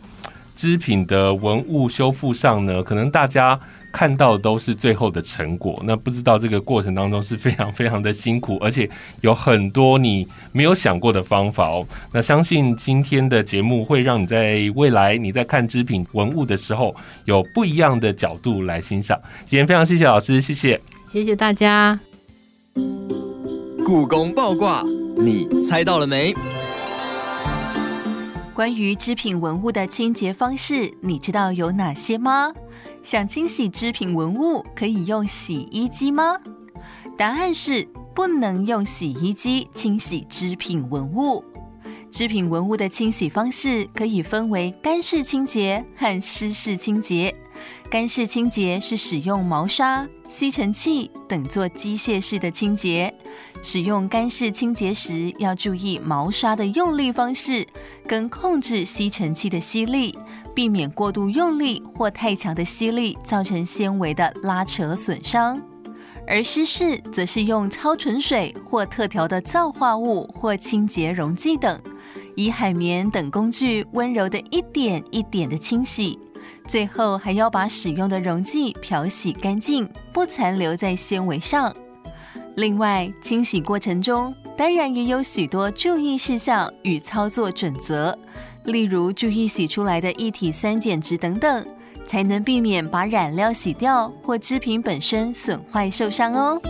[0.55, 3.59] 织品的文物修复上呢，可能大家
[3.91, 8.89] 看到都是最后的成果，那不知道这个过程当中是非常非常的辛苦，而且
[9.21, 11.85] 有很多你没有想过的方法哦。
[12.11, 16.95] 那相信今天的节目会让你在未来你在看织品文物的时候
[17.25, 19.19] 有不一样的角度来欣赏。
[19.47, 20.79] 今天非常谢谢老师，谢谢，
[21.09, 21.99] 谢谢大家。
[23.85, 24.83] 故宫爆卦，
[25.17, 26.33] 你猜到了没？
[28.55, 32.53] 关于织品文物的清洁方式，你知道有哪些吗？
[33.03, 36.39] 想清洗织品文物，可以用洗衣机吗？
[37.17, 41.43] 答案是不能用洗衣机清洗织品文物。
[42.09, 47.35] 织品文物的清洗方式可以分为干式清洁和湿式清洁。
[47.89, 53.13] 干式清洁是使用毛刷、吸尘器等做机械式的清洁。
[53.61, 57.65] 使用干式清洁时，要注意毛刷的用力方式，
[58.07, 60.15] 跟控制吸尘器的吸力，
[60.53, 65.59] 避免过度用力或太强的吸力造成纤维的拉扯损伤。
[66.27, 71.79] 而湿式则是用超纯水或特调的皂化物或清洁溶剂等，
[72.35, 76.19] 以海绵等工具温柔的一点一点的清洗，
[76.67, 81.75] 最后还要把使用的溶剂漂洗干净，不残留在纤维上。
[82.55, 88.17] 另外，清洗过程中当然也有许多注意事项与操作准则，
[88.63, 91.65] 例如注意洗出来的一体酸碱值等等，
[92.07, 96.61] 才能避免把染料洗掉或织品本身损坏受伤哦。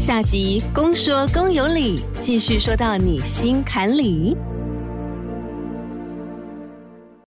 [0.00, 4.36] 下集公说公有理，继续说到你心坎里。